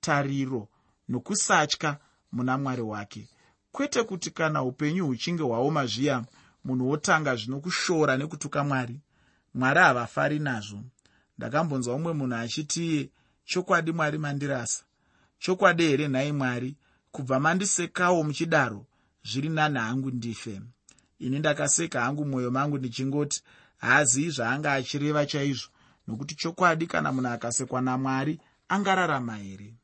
tariro 0.00 0.68
nokusatya 1.08 1.98
muna 2.32 2.58
mwari 2.58 2.82
wake. 2.82 3.28
Kwete 3.72 4.02
kuti 4.02 4.30
kana 4.30 4.62
upenyu 4.62 5.06
huchinge 5.06 5.42
hwaoma 5.42 5.86
zviya 5.86 6.24
munhu 6.64 6.88
wotanga 6.90 7.36
zvino 7.36 7.60
kushora 7.60 8.16
nekutuka 8.16 8.64
mwari 8.64 9.00
mwari 9.54 9.80
havafari 9.80 10.38
nazvo. 10.38 10.80
Ndakambonzwa 11.38 11.94
mumwe 11.98 12.12
munhu 12.12 12.34
achitiye 12.36 13.10
chokwadi 13.44 13.92
mwari 13.92 14.18
mandirasa. 14.18 14.84
Chokwadi 15.38 15.82
here 15.86 16.08
nhai 16.08 16.32
mwari? 16.32 16.76
Kubva 17.12 17.40
mandisekawo 17.40 18.24
muchidaro 18.24 18.86
zviri 19.24 19.48
nani 19.48 19.78
hangu 19.78 20.10
ndife. 20.10 20.60
Ini 21.18 21.38
ndakaseka 21.38 22.00
hangu 22.00 22.24
mwoyo 22.24 22.50
mangu 22.50 22.78
ndichingoti 22.78 23.42
haazii 23.76 24.30
zvaanga 24.30 24.72
achireva 24.72 25.26
chaizvo. 25.26 25.68
Nokuti 26.06 26.34
chokwadi 26.34 26.86
kana 26.86 27.12
munhu 27.12 27.28
akasekwa 27.28 27.80
namwari 27.80 28.40
angararama 28.68 29.36
here? 29.36 29.74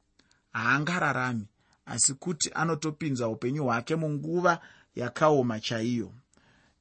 Haangararami 0.53 1.47
asi 1.87 2.15
kuti 2.15 2.51
anotopinza 2.55 3.29
upenyu 3.29 3.65
hwake 3.65 3.97
munguva 3.97 4.61
yakaoma 4.95 5.61
chaiyo. 5.61 6.13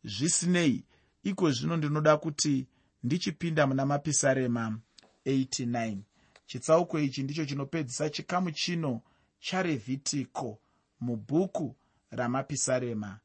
Zvisinei 0.04 0.84
iko 1.24 1.52
zvino 1.52 1.78
ndinoda 1.78 2.18
kuti 2.18 2.68
ndichipinda 3.08 3.68
muna 3.68 3.86
mapisarema 3.86 4.80
89 5.26 5.98
chitsauko 6.46 7.00
ichi 7.00 7.24
ndicho 7.24 7.46
chinopedzisa 7.46 8.10
chikamu 8.10 8.52
chino 8.52 9.02
charevhitiko 9.40 10.60
mubhuku 11.00 11.76
ramapisarema 12.12 13.20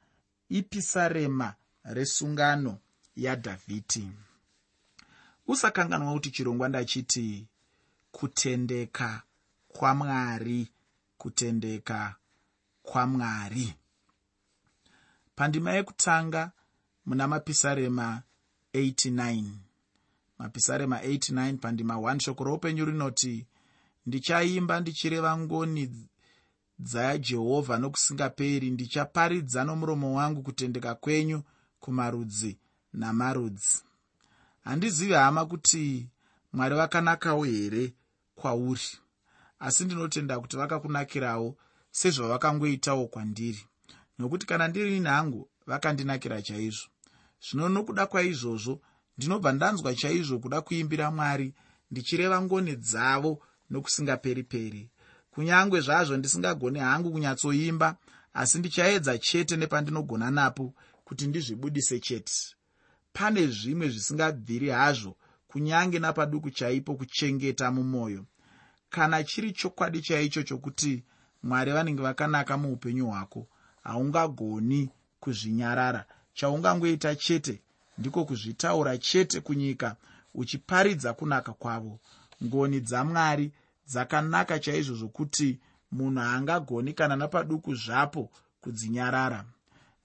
ipisarema 0.49 1.55
resungano 1.85 2.79
yadhavhidhi 3.17 4.09
usakanganwa 5.47 6.13
kuti 6.13 6.31
chirongwa 6.31 6.69
ndachiti 6.69 7.47
kutendeka 8.13 9.23
kwamwari 9.69 10.69
kutendeka 11.19 12.17
kwamwari 12.83 13.75
pandima 15.35 15.73
yekutanga 15.73 16.53
muna 17.07 17.29
mapisarema 17.29 18.23
89 18.75 19.45
mapisarema 20.43 20.99
89 21.01 21.57
pandima 21.57 21.95
1 21.95 22.19
shoko 22.21 22.45
roupenyu 22.45 22.85
rinoti 22.85 23.47
ndichaimba 24.07 24.81
ndichireva 24.81 25.39
ngoni 25.39 26.09
dzajehovha 26.79 27.79
nokusingaperi. 27.79 28.71
Ndichaparidza 28.71 29.65
nomuromo 29.65 30.15
wangu 30.17 30.43
kutendeka 30.43 30.95
kwenyu 30.95 31.43
kumarudzi 31.81 32.59
namarudzi. 32.93 33.83
Handizivi 34.65 35.13
hama 35.13 35.47
kuti 35.47 36.09
mwari 36.53 36.75
vakanakawo 36.75 37.45
here 37.45 37.95
kwauri 38.35 38.89
asi 39.59 39.85
ndinotenda 39.85 40.41
kuti 40.41 40.57
vakakunakirawo 40.57 41.57
sezvavakangoitawo 41.91 43.07
kwandiri. 43.07 43.67
Nokuti 44.19 44.47
kana 44.47 44.69
ndiri 44.69 45.01
nhangu 45.01 45.49
vakandinakira 45.67 46.43
chaizvo. 46.43 46.89
Zvino 47.45 47.69
nokuda 47.69 48.07
kwaizvozvo 48.07 48.81
ndinobva 49.23 49.53
ndanzwa 49.53 49.95
chaizvo 49.95 50.39
kuda 50.39 50.61
kuimbira 50.61 51.11
mwari 51.11 51.55
ndichireva 51.91 52.43
ngoni 52.43 52.77
dzavo 52.77 53.33
nokusingaperi-peri. 53.71 54.91
Kunyange 55.31 55.81
zvazvo 55.81 56.17
ndisingagoni 56.17 56.79
hangu 56.79 57.09
kunyatsoimba 57.13 57.97
asi 58.35 58.59
ndichaedza 58.59 59.19
chete 59.19 59.57
nepandinogona 59.57 60.31
napo 60.31 60.75
kuti 61.05 61.27
ndizvibudise 61.27 62.01
chete. 62.01 62.33
Pane 63.13 63.47
zvimwe 63.47 63.89
zvisingabviri 63.89 64.69
hazvo 64.69 65.17
kunyange 65.49 65.99
napaduku 65.99 66.51
chaipo 66.51 66.95
kuchengeta 66.95 67.71
mumwoyo 67.71 68.25
kana 68.91 69.25
chiri 69.25 69.53
chokwadi 69.53 70.01
chaicho 70.03 70.43
chokuti 70.43 71.05
mwari 71.43 71.73
vanenge 71.73 72.03
vakanaka 72.03 72.57
muupenyu 72.59 73.07
hwako 73.07 73.47
haungagoni 73.83 74.91
kuzvinyarara. 75.21 76.05
Chaungangoita 76.35 77.17
chete 77.17 77.63
ndiko 78.03 78.25
kuzvitaura 78.25 78.99
chete 78.99 79.41
kunyika 79.41 79.97
uchiparidza 80.35 81.13
kunaka 81.15 81.53
kwavo. 81.53 81.99
Ngoni 82.45 82.81
dzamwari 82.81 83.53
dzakanaka 83.87 84.59
chaizvo 84.59 84.95
zvokuti 84.95 85.59
munhu 85.93 86.21
haangagoni 86.21 86.93
kana 86.93 87.17
napaduku 87.17 87.75
zvapo 87.75 88.31
kudzinyarara. 88.61 89.45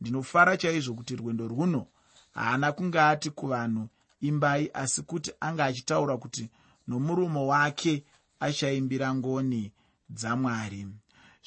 Ndinofara 0.02 0.58
chaizvo 0.58 0.94
kuti 0.94 1.16
rwendo 1.16 1.48
runo 1.48 1.88
haana 2.34 2.72
kunge 2.72 3.00
ati 3.00 3.30
kuvanhu 3.30 3.88
imbai 4.22 4.70
asi 4.74 5.02
kuti 5.02 5.32
anga 5.40 5.66
achitaura 5.66 6.18
kuti 6.18 6.50
nomurumo 6.88 7.48
wake 7.48 8.04
achaimbira 8.40 9.16
ngoni 9.16 9.72
dzamwari. 10.10 10.88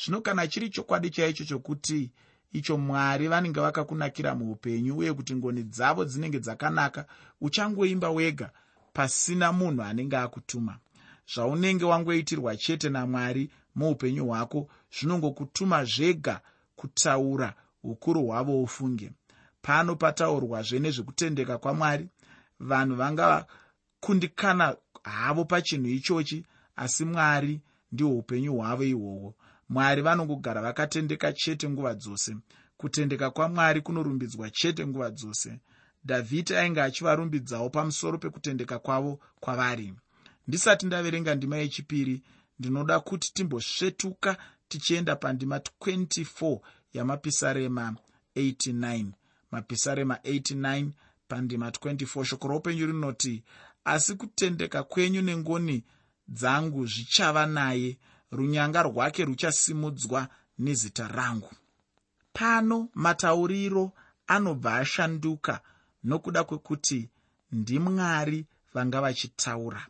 Zvino 0.00 0.20
kana 0.20 0.48
chiri 0.48 0.68
chokwadi 0.70 1.10
chaicho 1.10 1.44
chokuti 1.44 2.10
icho 2.52 2.78
mwari 2.78 3.28
vanenge 3.28 3.60
vakakunakira 3.60 4.34
muupenyu 4.34 4.96
uye 4.96 5.12
kuti 5.12 5.34
ngoni 5.34 5.62
dzavo 5.62 6.04
dzinenge 6.04 6.38
dzakanaka 6.40 7.06
uchangoimba 7.40 8.10
wega 8.10 8.50
pasina 8.92 9.52
munhu 9.52 9.82
anenge 9.82 10.16
akutuma. 10.16 10.78
Zvaunenge 11.34 11.84
wangoitirwa 11.84 12.56
chete 12.56 12.88
namwari 12.88 13.50
muupenyu 13.74 14.26
hwako 14.26 14.68
zvinongokutuma 14.94 15.84
zvega 15.84 16.40
kutaura 16.76 17.54
ukuru 17.82 18.26
hwavo 18.26 18.62
ufunge. 18.62 19.12
Pano 19.62 19.96
pataurwazve 19.96 20.78
nezvekutendeka 20.78 21.58
kwamwari 21.58 22.08
vanhu 22.60 22.94
vangakundikana 22.96 24.76
havo 25.02 25.44
pachinhu 25.44 25.88
ichochi 25.88 26.44
asi 26.76 27.04
mwari 27.04 27.60
ndihwo 27.92 28.18
upenyu 28.18 28.54
hwavo 28.56 28.84
ihwohwo 28.84 29.34
mwari 29.70 30.02
vanongogara 30.02 30.62
vakatendeka 30.62 31.32
chete 31.32 31.68
nguva 31.68 31.94
dzose. 31.94 32.36
Kutendeka 32.76 33.30
kwamwari 33.30 33.80
kunorumbidzwa 33.80 34.50
chete 34.50 34.86
nguva 34.86 35.10
dzose. 35.10 35.60
Dhavhidhi 36.04 36.54
ainge 36.56 36.82
achivarumbidzawo 36.82 37.70
pamusoro 37.70 38.18
pekutendeka 38.18 38.78
kwavo 38.78 39.20
kwavari. 39.40 39.94
Ndisati 40.48 40.86
ndaverenga 40.86 41.34
ndima 41.34 41.56
yechipiri 41.56 42.22
ndinoda 42.58 43.00
kuti 43.00 43.32
timbosvetuka 43.34 44.36
tichienda 44.68 45.16
pandima 45.16 45.58
24 45.58 46.58
yamapisarema 46.92 47.96
89 48.36 49.06
mapisarema 49.50 50.14
89 50.14 50.88
pandima 51.28 51.70
24 51.70 52.24
shoko 52.24 52.48
roupenyu 52.48 52.86
rinoti 52.86 53.42
asi 53.84 54.14
kutendeka 54.14 54.82
kwenyu 54.82 55.22
nengoni 55.22 55.84
dzangu 56.28 56.86
zvichava 56.86 57.46
naye 57.46 57.98
runyanga 58.30 58.82
rwake 58.82 59.24
ruchasimudzwa 59.24 60.28
nezita 60.58 61.08
rangu. 61.08 61.50
Pano 62.32 62.88
matauriro 62.94 63.92
anobva 64.26 64.74
ashanduka 64.76 65.60
nokuda 66.04 66.44
kwekuti 66.44 67.08
ndimwari 67.52 68.46
vanga 68.74 69.00
vachitaura. 69.00 69.86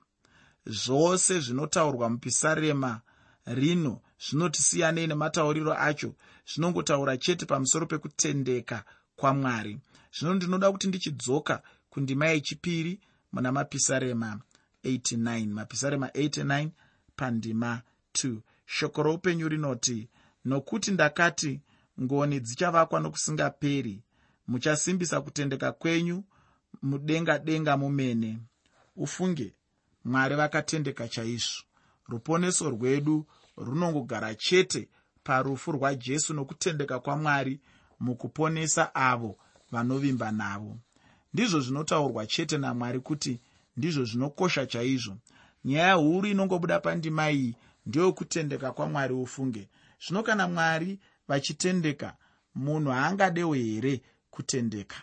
Zvose 0.66 1.40
zvinotaurwa 1.40 2.10
mupisarema 2.10 3.00
rino 3.46 4.00
zvinotisiyanei 4.24 5.06
nematauriro 5.06 5.72
acho 5.74 6.14
zvinongotaura 6.50 7.16
chete 7.16 7.46
pamusoro 7.46 7.86
pekutendeka 7.86 8.84
kwamwari. 9.16 9.80
Zvino 10.14 10.34
ndinoda 10.34 10.72
kuti 10.72 10.88
ndichidzoka 10.88 11.62
kundima 11.90 12.26
yechipiri 12.26 13.00
muna 13.32 13.52
mapisarema 13.52 14.40
89 14.84 15.46
mapisarema 15.46 16.06
89 16.06 16.68
pandima 17.16 17.82
2 18.14 18.38
shoko 18.66 19.02
roupenyu 19.02 19.48
rinoti 19.48 20.08
nokuti 20.44 20.90
ndakati 20.90 21.60
ngoni 22.00 22.40
dzichavakwa 22.40 23.00
nokusingaperi 23.00 24.02
muchasimbisa 24.48 25.20
kutendeka 25.20 25.72
kwenyu 25.72 26.24
mudenga 26.82 27.38
denga 27.38 27.76
mumene. 27.76 28.38
Ufunge 28.96 29.54
mwari 30.04 30.34
vakatendeka 30.36 31.08
chaizvo. 31.08 31.62
Ruponeso 32.08 32.70
rwedu 32.70 33.26
runongogara 33.56 34.34
chete 34.34 34.88
parufu 35.24 35.72
rwajesu 35.72 36.34
nokutendeka 36.34 37.00
kwamwari 37.00 37.60
mukuponesa 38.00 38.94
avo 38.94 39.38
vanovimba 39.70 40.32
navo. 40.32 40.78
Ndizvo 41.34 41.60
zvinotaurwa 41.60 42.26
chete 42.26 42.58
namwari 42.58 43.00
kuti 43.00 43.40
ndizvo 43.76 44.04
zvinokosha 44.04 44.66
chaizvo. 44.66 45.16
Nyaya 45.64 45.94
huru 45.94 46.28
inongobuda 46.28 46.80
pandima 46.80 47.30
iyi 47.30 47.56
ndiwo 47.86 48.12
kutendeka 48.12 48.72
kwamwari 48.72 49.14
ufunge. 49.14 49.68
Zvino 50.06 50.22
kana 50.22 50.48
mwari 50.48 50.98
vachitendeka 51.28 52.16
munhu 52.54 52.90
haangadewo 52.90 53.54
here 53.54 54.02
kutendeka? 54.30 54.96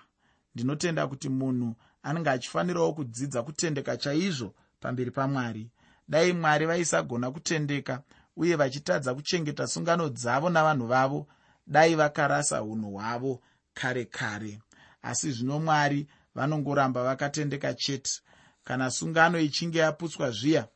Ndinotenda 0.55 1.07
kuti 1.07 1.29
munhu 1.29 1.75
anenge 2.03 2.29
achifanirawo 2.29 2.93
kudzidza 2.93 3.43
kutendeka 3.43 3.97
chaizvo 3.97 4.53
pamberi 4.79 5.11
pamwari. 5.11 5.69
Dai 6.07 6.33
mwari 6.33 6.65
vaisagona 6.65 7.31
kutendeka 7.31 8.01
uye 8.35 8.55
vachitadza 8.55 9.13
kuchengeta 9.15 9.67
sungano 9.67 10.09
dzavo 10.09 10.49
navanhu 10.49 10.87
vavo 10.87 11.27
dai 11.67 11.95
vakarasa 11.95 12.63
unhu 12.63 12.91
hwavo 12.91 13.41
kare 13.73 14.05
kare. 14.05 14.59
Asi 15.01 15.31
zvino 15.31 15.59
mwari 15.59 16.07
vanongoramba 16.35 17.03
vakatendeka 17.03 17.73
chete. 17.73 18.21
Kana 18.63 18.91
sungano 18.91 19.39
ichinge 19.39 19.79
yaputswa 19.79 20.31
zviya 20.31 20.67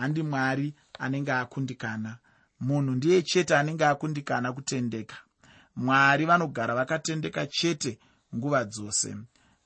handi 0.00 0.22
mwari 0.22 0.74
anenge 0.98 1.32
akundikana. 1.32 2.18
Munhu 2.60 2.94
ndiye 2.94 3.22
chete 3.22 3.56
anenge 3.56 3.86
akundikana 3.86 4.52
kutendeka. 4.52 5.16
Mwari 5.76 6.24
vanogara 6.26 6.74
vakatendeka 6.74 7.46
chete 7.46 7.98
nguva 8.36 8.64
dzose. 8.64 9.16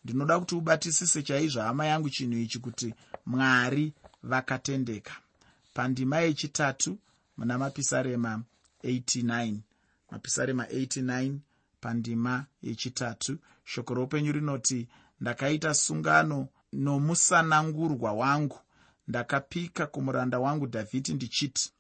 Ndinoda 0.05 0.39
kuti 0.41 0.55
ubatisise 0.55 1.23
chaizvo 1.23 1.63
hama 1.63 1.87
yangu 1.87 2.11
chinhu 2.11 2.39
ichi 2.39 2.59
kuti 2.59 2.95
mwari 3.27 3.93
vakatendeka. 4.23 5.13
Pandima 5.75 6.19
yechitatu 6.19 6.99
muna 7.37 7.59
mapisarema 7.59 8.43
89 8.85 9.57
mapisarema 10.11 10.65
89 10.65 11.35
pandima 11.81 12.45
yechitatu. 12.63 13.39
Shoko 13.65 13.95
roupenyu 13.95 14.33
rinoti 14.33 14.89
ndakaita 15.21 15.75
sungano 15.75 16.49
nomusanangurwa 16.73 18.13
wangu 18.13 18.59
ndakapika 19.09 19.87
kumuranda 19.87 20.39
wangu 20.39 20.67
dhavhidhi 20.67 21.15
ndichiti 21.15 21.73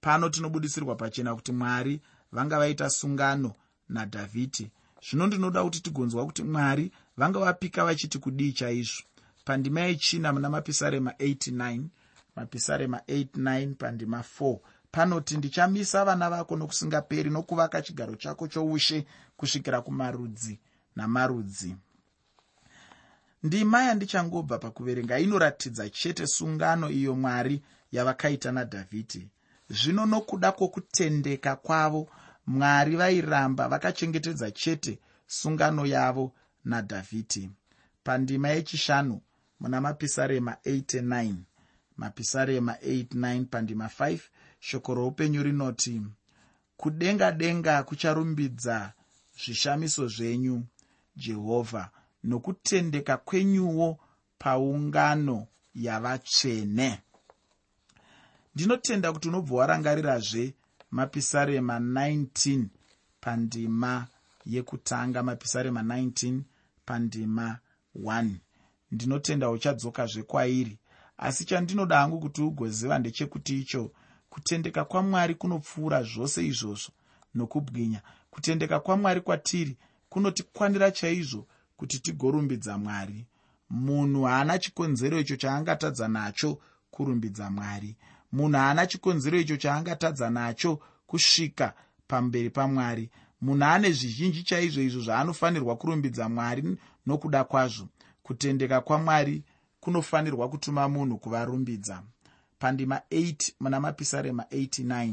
pano 0.00 0.28
tinobudisirwa 0.28 0.96
pachena 0.96 1.34
kuti 1.34 1.52
mwari 1.52 2.00
vanga 2.32 2.58
vaita 2.58 2.90
sungano 2.90 3.54
nadhavhidhi 3.88 4.70
zvino 5.10 5.26
ndinoda 5.26 5.64
kuti 5.64 5.80
tigonzwa 5.80 6.26
kuti 6.26 6.42
mwari 6.42 6.92
vanga 7.16 7.38
vapika 7.38 7.84
vachiti 7.84 8.18
kudii 8.18 8.52
chaizvo? 8.52 9.02
Pandima 9.44 9.80
yechina 9.80 10.32
muna 10.32 10.50
mapisarema 10.50 11.10
89 11.10 11.82
mapisarema 12.36 12.98
89 12.98 13.74
pandima 13.74 14.24
4 14.40 14.58
panoti 14.90 15.36
ndichamisa 15.36 16.04
vana 16.04 16.30
vako 16.30 16.56
nokusingaperi 16.56 17.30
nokuvaka 17.30 17.82
chigaro 17.82 18.16
chako 18.16 18.48
choushe 18.48 19.06
kusvikira 19.36 19.80
kumarudzi 19.80 20.60
namarudzi 20.96 21.76
ndima 23.42 23.82
yandichangobva 23.82 24.58
pakuverenga 24.58 25.18
inoratidza 25.18 25.88
chete 25.90 26.26
sungano 26.26 26.90
iyo 26.90 27.14
mwari 27.14 27.62
yavakaita 27.92 28.52
nadhavhidhi. 28.52 29.28
Zvino 29.68 30.06
nokuda 30.06 30.52
kwokutendeka 30.52 31.56
kwavo 31.56 32.08
mwari 32.46 32.96
vairamba 32.96 33.68
vakachengetedza 33.68 34.50
chete 34.50 34.98
sungano 35.26 35.86
yavo 35.86 36.32
nadhavhidhi. 36.64 37.50
Pandima 38.04 38.48
yechishanu 38.48 39.20
muna 39.60 39.80
mapisarema 39.80 40.56
89 40.64 41.34
mapisarema 41.96 42.72
89 42.72 43.44
pandima 43.44 43.86
5 43.86 44.18
shoko 44.60 44.94
roupenyu 44.94 45.42
rinoti 45.42 46.02
kudenga 46.76 47.32
denga 47.32 47.82
kucharumbidza 47.82 48.92
zvishamiso 49.44 50.08
zvenyu 50.08 50.64
jehovha 51.16 51.90
nokutendeka 52.26 53.16
kwenyuwo 53.16 53.98
paungano 54.38 55.46
yavatsvene. 55.74 57.00
Ndinotenda 58.54 59.12
kuti 59.12 59.28
unobva 59.28 59.54
warangarirazve 59.56 60.54
mapisarema 60.90 61.78
19 61.78 62.64
pandima 63.20 64.06
yekutanga 64.46 65.22
mapisarema 65.22 65.82
19 65.82 66.40
pandima 66.84 67.58
1 68.02 68.30
ndinotenda 68.92 69.50
uchadzokazve 69.50 70.22
kwairi 70.22 70.78
asi 71.18 71.44
chandinoda 71.44 71.98
hangu 71.98 72.20
kuti 72.20 72.42
ugoziva 72.42 72.98
ndechekuti 72.98 73.60
icho 73.60 73.90
kutendeka 74.30 74.84
kwamwari 74.84 75.34
kunopfuura 75.34 76.02
zvose 76.02 76.46
izvozvo 76.46 76.92
nokubwinya. 77.34 78.02
Kutendeka 78.30 78.80
kwamwari 78.80 79.20
kwatiri 79.20 79.76
kunotikwanira 80.08 80.90
chaizvo 80.90 81.46
kuti 81.76 81.98
tigorumbidza 81.98 82.78
mwari. 82.78 83.26
Munhu 83.70 84.22
haana 84.22 84.58
chikonzero 84.58 85.20
icho 85.20 85.36
chaangatadza 85.36 86.08
nacho 86.08 86.58
kurumbidza 86.90 87.50
mwari. 87.50 87.96
Munhu 88.32 88.58
haana 88.58 88.86
chikonzero 88.86 89.38
icho 89.40 89.56
chaangatadza 89.56 90.30
nacho 90.30 90.80
kusvika 91.06 91.74
pamberi 92.08 92.50
pamwari. 92.50 93.10
Munhu 93.40 93.64
ane 93.64 93.92
zvizhinji 93.92 94.42
chaizvo 94.42 94.82
izvo 94.82 95.00
zvaanofanirwa 95.02 95.76
kurumbidza 95.76 96.28
mwari 96.28 96.78
nokuda 97.06 97.44
kwazvo. 97.44 97.88
Kutendeka 98.22 98.80
kwamwari 98.80 99.42
kunofanirwa 99.80 100.48
kutuma 100.48 100.88
munhu 100.88 101.18
kuvarumbidza. 101.18 102.02
Pandima 102.58 103.00
8 103.10 103.52
muna 103.60 103.80
mapisarema 103.80 104.42
89 104.42 105.12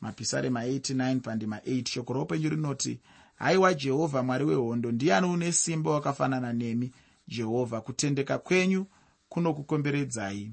mapisarema 0.00 0.66
89 0.66 1.20
pandima 1.20 1.56
8 1.58 1.88
shoko 1.88 2.12
roupenyu 2.12 2.48
rinoti 2.48 3.00
haiwa 3.38 3.74
jehovha 3.74 4.22
mwari 4.22 4.44
wehondo 4.44 4.92
ndiani 4.92 5.26
une 5.26 5.52
simba 5.52 5.90
wakafanana 5.90 6.52
nemi? 6.52 6.92
Jehovha 7.28 7.80
kutendeka 7.80 8.38
kwenyu 8.38 8.86
kunokukomberedzai. 9.28 10.52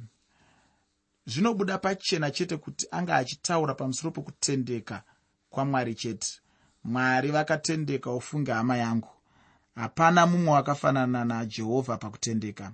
Zvinobuda 1.26 1.78
pachena 1.78 2.32
chete 2.32 2.58
kuti 2.58 2.88
anga 2.92 3.16
achitaura 3.16 3.74
pamusoro 3.74 4.12
pokutendeka 4.12 5.04
kwamwari 5.50 5.96
chete. 5.96 6.28
Mwari 6.84 7.32
vakatendeka 7.32 8.12
ufunge 8.12 8.52
hama 8.52 8.78
yangu. 8.78 9.10
Hapana 9.76 10.28
mumwe 10.28 10.54
wakafanana 10.54 11.26
najehovha 11.26 11.98
pakutendeka. 11.98 12.74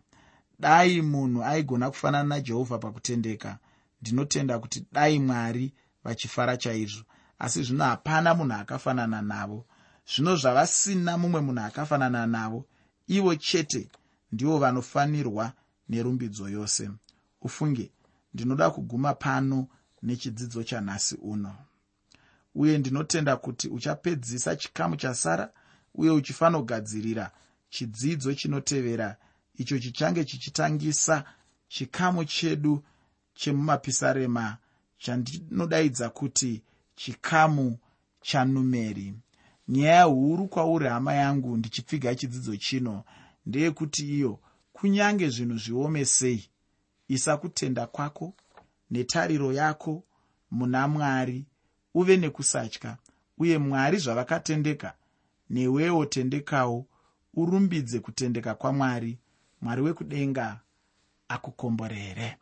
Dai 0.60 1.02
munhu 1.02 1.44
aigona 1.44 1.90
kufanana 1.90 2.24
najehovha 2.24 2.78
pakutendeka. 2.78 3.58
Ndinotenda 4.02 4.60
kuti 4.60 4.86
dai 4.92 5.20
mwari 5.20 5.74
vachifara 6.04 6.58
chaizvo. 6.58 7.04
Asi 7.40 7.64
zvino 7.64 7.84
hapana 7.84 8.34
munhu 8.34 8.54
akafanana 8.54 9.22
navo 9.22 9.66
zvino 10.08 10.36
zvavasina 10.36 11.18
mumwe 11.18 11.42
munhu 11.42 11.62
akafanana 11.62 12.28
navo. 12.28 12.66
Ivo 13.08 13.36
chete 13.36 13.90
ndivo 14.32 14.60
vanofanirwa 14.60 15.54
nerumbidzo 15.90 16.50
yose. 16.50 16.90
Ufunge 17.42 17.92
ndinoda 18.34 18.70
kuguma 18.70 19.14
pano 19.14 19.68
nechidzidzo 20.04 20.64
chanhasi 20.64 21.16
uno. 21.16 21.56
Uye 22.56 22.78
ndinotenda 22.78 23.38
kuti 23.38 23.68
uchapedzisa 23.68 24.56
chikamu 24.56 24.96
chasara 24.96 25.52
uye 25.96 26.12
uchifanogadzirira 26.12 27.32
chidzidzo 27.70 28.34
chinotevera. 28.34 29.18
Icho 29.56 29.80
chichange 29.80 30.26
chichitangisa 30.26 31.24
chikamu 31.68 32.26
chedu 32.26 32.84
chemumapisarema 33.34 34.58
chandinodaidza 34.98 36.10
kuti 36.10 36.62
chikamu 36.96 37.78
chanumeri 38.22 39.14
nyaya 39.68 40.04
huru 40.04 40.48
kwauri 40.48 40.88
hama 40.88 41.14
yangu 41.14 41.58
ndichipfiga 41.58 42.16
chidzidzo 42.16 42.58
chino. 42.58 43.04
Ndeyekuti 43.46 44.18
iyo 44.18 44.40
kunyange 44.74 45.30
zvinhu 45.30 45.58
zviome 45.58 46.06
sei 46.06 46.50
isa 47.08 47.38
kutenda 47.38 47.88
kwako 47.88 48.34
netariro 48.92 49.54
yako 49.54 50.04
muna 50.52 50.88
mwari 50.88 51.46
uve 51.94 52.18
nekusatya 52.18 52.98
uye 53.38 53.58
mwari 53.58 53.98
zvavakatendeka 53.98 54.94
newewo 55.50 56.06
tendekawo 56.06 56.86
urumbidze 57.34 58.00
kutendeka 58.00 58.56
kwamwari 58.56 59.18
mwari 59.62 59.82
wekudenga 59.82 60.60
akukomborere 61.28 62.38